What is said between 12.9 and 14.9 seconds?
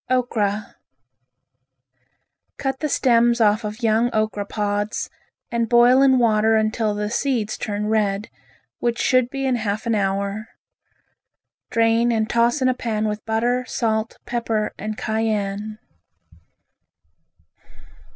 with butter, salt, pepper